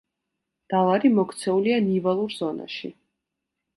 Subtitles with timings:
[0.73, 2.95] დალარი მოქცეულია ნივალურ ზონაში.